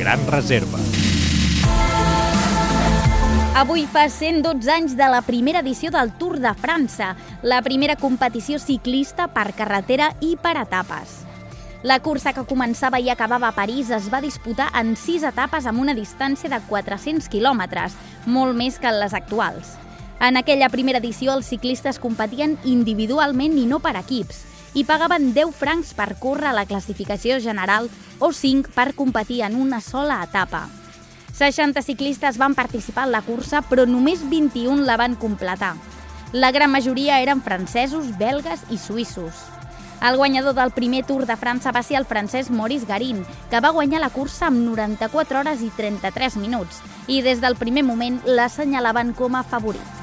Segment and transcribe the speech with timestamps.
[0.00, 0.78] Gran Reserva.
[3.60, 7.10] Avui fa 112 anys de la primera edició del Tour de França,
[7.42, 11.18] la primera competició ciclista per carretera i per etapes.
[11.84, 15.84] La cursa que començava i acabava a París es va disputar en sis etapes amb
[15.84, 17.92] una distància de 400 quilòmetres,
[18.24, 19.76] molt més que en les actuals.
[20.20, 25.52] En aquella primera edició els ciclistes competien individualment i no per equips i pagaven 10
[25.52, 27.88] francs per córrer la classificació general
[28.18, 30.68] o 5 per competir en una sola etapa.
[31.34, 35.74] 60 ciclistes van participar en la cursa, però només 21 la van completar.
[36.32, 39.46] La gran majoria eren francesos, belgues i suïssos.
[40.00, 43.72] El guanyador del primer Tour de França va ser el francès Maurice Garin, que va
[43.76, 49.12] guanyar la cursa amb 94 hores i 33 minuts, i des del primer moment l'assenyalaven
[49.12, 49.99] com a favorit.